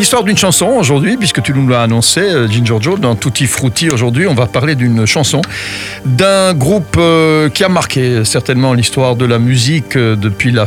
L'histoire 0.00 0.24
d'une 0.24 0.38
chanson 0.38 0.64
aujourd'hui, 0.78 1.18
puisque 1.18 1.42
tu 1.42 1.52
nous 1.52 1.68
l'as 1.68 1.82
annoncé, 1.82 2.20
euh, 2.22 2.48
Ginger 2.48 2.78
Joe, 2.80 2.98
dans 2.98 3.14
Tutti 3.16 3.46
Frutti 3.46 3.90
aujourd'hui, 3.90 4.26
on 4.26 4.32
va 4.32 4.46
parler 4.46 4.74
d'une 4.74 5.04
chanson 5.04 5.42
d'un 6.06 6.54
groupe 6.54 6.96
euh, 6.98 7.50
qui 7.50 7.64
a 7.64 7.68
marqué 7.68 8.24
certainement 8.24 8.72
l'histoire 8.72 9.14
de 9.14 9.26
la 9.26 9.38
musique 9.38 9.96
euh, 9.96 10.16
depuis 10.16 10.52
la 10.52 10.64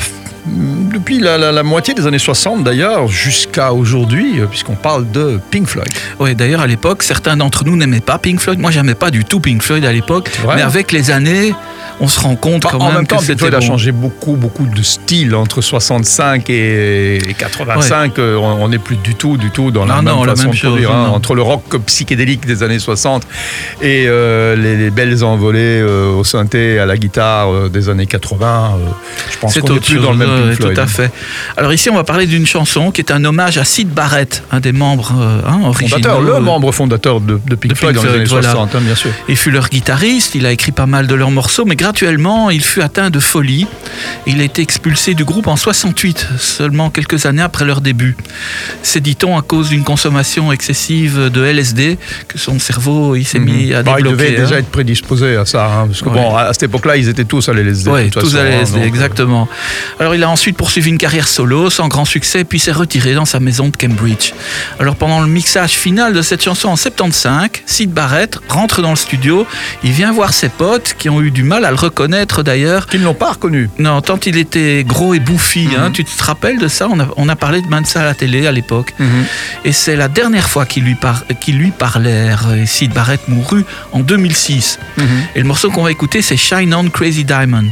depuis 0.94 1.20
la, 1.20 1.38
la- 1.40 1.52
la 1.52 1.64
moitié 1.64 1.96
des 1.96 2.06
années 2.06 2.20
60 2.20 2.64
d'ailleurs, 2.64 3.08
jusqu'à 3.08 3.74
aujourd'hui, 3.74 4.40
puisqu'on 4.52 4.76
parle 4.76 5.10
de 5.10 5.40
Pink 5.50 5.68
Floyd. 5.68 5.90
Oui, 6.20 6.36
d'ailleurs, 6.36 6.62
à 6.62 6.68
l'époque, 6.68 7.02
certains 7.02 7.36
d'entre 7.36 7.64
nous 7.66 7.76
n'aimaient 7.76 8.02
pas 8.02 8.20
Pink 8.20 8.40
Floyd. 8.40 8.60
Moi, 8.60 8.70
j'aimais 8.70 8.94
pas 8.94 9.10
du 9.10 9.24
tout 9.26 9.40
Pink 9.40 9.64
Floyd 9.64 9.84
à 9.84 9.92
l'époque. 9.92 10.30
Mais 10.58 10.62
avec 10.62 10.92
les 10.92 11.10
années, 11.10 11.56
on 12.04 12.08
se 12.08 12.20
rend 12.20 12.36
compte 12.36 12.64
Bah, 12.64 12.70
quand 12.72 12.80
en 12.80 12.86
même, 12.88 12.96
même 12.98 13.08
temps, 13.08 13.16
Pink 13.18 13.26
c'était 13.28 13.40
Floyd 13.40 13.54
a 13.56 13.60
bon. 13.60 13.66
changé 13.66 13.92
beaucoup, 13.92 14.36
beaucoup 14.36 14.66
de 14.66 14.84
style 14.84 15.34
entre 15.36 15.62
65 15.62 16.50
et 16.50 17.18
et 17.30 17.34
85. 17.34 18.20
euh, 18.20 18.36
On 18.38 18.68
n'est 18.70 18.78
plus 18.78 18.98
du 18.98 19.16
tout, 19.16 19.38
du 19.38 19.52
tout 19.52 19.72
dans 19.72 19.86
la 19.86 19.96
Non, 19.96 20.02
même 20.02 20.14
non, 20.16 20.24
la 20.26 20.32
façon 20.36 20.44
même 20.48 20.52
de 20.52 20.58
chose, 20.58 20.70
produire, 20.72 20.92
hein, 20.92 21.08
non. 21.08 21.16
entre 21.16 21.34
le 21.36 21.42
rock 21.42 21.78
psychédélique 21.86 22.46
des 22.46 22.62
années 22.64 22.80
60 22.80 23.24
et 23.82 24.06
euh, 24.08 24.56
les, 24.56 24.76
les 24.76 24.90
belles 24.90 25.24
envolées 25.24 25.80
euh, 25.82 26.12
au 26.14 26.24
synthé, 26.24 26.78
à 26.80 26.86
la 26.86 26.98
guitare 26.98 27.52
euh, 27.52 27.70
des 27.70 27.88
années 27.90 28.06
80. 28.06 28.46
euh, 28.76 28.86
je 29.32 29.38
pense 29.38 29.54
C'est 29.54 29.62
qu'on 29.62 29.74
n'est 29.74 29.80
plus 29.80 29.94
chose, 29.96 30.04
dans 30.04 30.12
le 30.12 30.18
même 30.18 30.30
ouais, 30.30 30.42
Pink 30.50 30.56
Floyd. 30.58 30.76
Tout 30.76 30.82
à 30.82 30.88
fait. 30.88 31.12
Alors 31.58 31.74
ici, 31.74 31.90
on 31.90 31.96
va 31.96 32.04
parler 32.04 32.26
d'une 32.28 32.46
chanson 32.46 32.92
qui 32.92 33.00
est 33.02 33.12
un 33.12 33.24
hommage 33.24 33.58
à 33.58 33.64
Sid 33.64 33.88
Barrett, 33.90 34.44
un 34.52 34.60
des 34.60 34.72
membres 34.74 35.14
euh, 35.18 35.42
hein, 35.48 35.62
originaux. 35.64 35.90
Fondateur, 36.04 36.22
le 36.22 36.40
membre 36.40 36.72
fondateur 36.72 37.22
de, 37.22 37.40
de 37.46 37.56
Pink 37.56 37.72
de 37.74 37.78
Floyd 37.78 37.96
Pink 37.96 38.04
dans 38.06 38.12
les 38.12 38.16
années 38.18 38.26
Floyd, 38.26 38.44
voilà. 38.44 38.52
60, 38.52 38.76
hein, 38.76 38.82
bien 38.82 38.96
sûr. 38.96 39.12
Il 39.30 39.38
fut 39.38 39.52
leur 39.52 39.70
guitariste, 39.70 40.36
il 40.36 40.46
a 40.46 40.52
écrit 40.52 40.72
pas 40.72 40.86
mal 40.86 41.08
de 41.08 41.16
leurs 41.16 41.32
morceaux, 41.32 41.64
mais 41.66 41.76
graduellement, 41.94 42.50
il 42.50 42.64
fut 42.64 42.82
atteint 42.82 43.12
de 43.12 43.20
folie. 43.20 43.68
Il 44.26 44.42
a 44.42 44.44
été 44.44 44.64
expulsé 44.64 45.14
du 45.14 45.26
groupe 45.26 45.46
en 45.46 45.56
68, 45.56 46.28
seulement 46.40 46.90
quelques 46.90 47.28
années 47.28 47.44
après 47.44 47.66
leur 47.66 47.82
début. 47.82 48.18
C'est, 48.82 49.00
dit-on, 49.00 49.38
à 49.38 49.44
cause 49.44 49.70
d'une 49.70 49.84
consommation 49.84 50.52
excessive 50.52 51.30
de 51.32 51.44
LSD 51.44 52.00
que 52.28 52.40
son 52.40 52.58
cerveau 52.58 53.16
il 53.16 53.26
s'est 53.26 53.38
mis 53.38 53.74
à 53.76 53.84
Bah, 53.84 53.98
il 54.00 54.06
devait 54.06 54.36
hein. 54.36 54.42
déjà 54.42 54.58
être 54.58 54.70
prédisposé 54.70 55.36
à 55.36 55.46
ça, 55.46 55.66
hein, 55.66 55.86
parce 55.88 56.02
que 56.02 56.10
Ouais. 56.10 56.16
bon, 56.16 56.36
à 56.36 56.52
cette 56.54 56.64
époque-là, 56.64 56.98
ils 56.98 57.10
étaient 57.10 57.26
tous 57.26 57.48
à 57.48 57.54
l'LSD. 57.54 57.92
Toute 58.10 58.24
tous 58.24 58.32
façon, 58.32 58.38
à 58.38 58.42
hein, 58.42 58.60
LSD, 58.60 58.74
donc, 58.74 58.84
euh, 58.84 58.88
exactement. 58.88 59.48
Alors 60.00 60.16
il 60.16 60.24
a 60.24 60.30
ensuite 60.30 60.58
poursuivi 60.58 60.90
une 60.90 60.98
carrière 60.98 61.28
solo 61.28 61.70
sans 61.70 61.88
grand 61.90 62.06
succès, 62.06 62.44
puis 62.44 62.58
s'est 62.60 62.72
retiré 62.72 63.14
dans 63.14 63.26
sa 63.26 63.40
maison 63.40 63.70
de 63.70 63.78
Cambridge. 63.78 64.34
Alors 64.80 64.96
pendant 64.96 65.22
le 65.22 65.28
mixage 65.28 65.74
final 65.74 66.14
de 66.14 66.22
cette 66.24 66.44
chanson 66.44 66.70
en 66.70 66.76
75, 66.76 67.50
Sid 67.68 67.92
Barrett 67.92 68.40
rentre 68.50 68.82
dans 68.82 68.90
le 68.90 68.96
studio, 68.96 69.46
il 69.84 69.92
vient 69.92 70.12
voir 70.12 70.34
ses 70.34 70.50
potes 70.50 70.96
qui 70.98 71.10
ont 71.10 71.22
eu 71.22 71.30
du 71.30 71.44
mal 71.44 71.66
à 71.66 71.72
le 71.74 71.80
reconnaître 71.80 72.44
d'ailleurs. 72.44 72.88
Qu'ils 72.88 73.02
ne 73.02 73.06
l'ont 73.06 73.14
pas 73.14 73.32
reconnu. 73.32 73.70
Non, 73.80 74.02
tant 74.02 74.20
il 74.26 74.38
était 74.38 74.84
gros 74.88 75.14
et 75.14 75.20
bouffi, 75.20 75.68
hein. 75.78 75.88
Mhm. 75.90 75.92
tu 75.94 76.04
te 76.06 76.24
rappelles 76.24 76.60
de 76.60 76.68
ça? 76.68 76.88
On 76.90 77.00
a, 77.00 77.08
on 77.18 77.28
a 77.30 77.36
parlé 77.36 77.62
de 77.62 77.68
Mansa 77.68 78.02
à 78.02 78.06
la 78.06 78.14
télé 78.14 78.48
à 78.48 78.52
l'époque. 78.52 78.94
Et 79.66 79.72
c'est 79.72 79.96
la 79.96 80.08
dernière 80.08 80.48
fois 80.50 80.66
qu'ils 80.66 80.84
lui, 80.84 80.96
par- 80.96 81.24
lui 81.48 81.72
parlèrent. 81.72 82.46
Et 82.56 82.66
Sid 82.66 82.94
Barrett 82.94 83.28
mourut 83.28 83.66
en 83.92 84.00
2006. 84.00 84.80
Et 85.36 85.40
le 85.40 85.46
morceau 85.46 85.70
qu'on 85.72 85.84
va 85.84 85.92
écouter, 85.92 86.22
c'est 86.22 86.38
Shine 86.38 86.74
On 86.74 86.90
Crazy 86.90 87.24
Diamond 87.26 87.70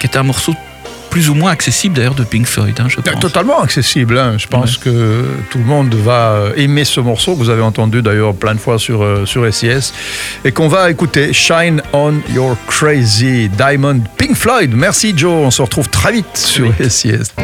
qui 0.00 0.06
est 0.06 0.16
un 0.16 0.22
morceau 0.22 0.54
plus 1.14 1.30
ou 1.30 1.34
moins 1.34 1.52
accessible 1.52 1.94
d'ailleurs 1.94 2.16
de 2.16 2.24
Pink 2.24 2.44
Floyd, 2.44 2.74
hein, 2.80 2.86
je 2.88 2.98
Euh, 2.98 3.02
pense. 3.02 3.20
Totalement 3.20 3.60
accessible. 3.62 4.18
hein. 4.18 4.34
Je 4.36 4.48
pense 4.48 4.76
que 4.76 5.24
tout 5.48 5.58
le 5.58 5.64
monde 5.64 5.94
va 5.94 6.30
euh, 6.32 6.52
aimer 6.56 6.84
ce 6.84 6.98
morceau 6.98 7.34
que 7.34 7.38
vous 7.38 7.50
avez 7.50 7.62
entendu 7.62 8.02
d'ailleurs 8.02 8.34
plein 8.34 8.54
de 8.54 8.58
fois 8.58 8.80
sur, 8.80 9.04
euh, 9.04 9.24
sur 9.24 9.46
SIS 9.54 9.92
et 10.44 10.50
qu'on 10.50 10.66
va 10.66 10.90
écouter 10.90 11.32
Shine 11.32 11.80
on 11.92 12.14
Your 12.34 12.56
Crazy 12.66 13.48
Diamond 13.48 14.00
Pink 14.16 14.34
Floyd. 14.34 14.72
Merci 14.74 15.14
Joe, 15.16 15.30
on 15.46 15.52
se 15.52 15.62
retrouve 15.62 15.88
très 15.88 16.10
vite 16.10 16.36
sur 16.36 16.72
SIS. 16.88 17.43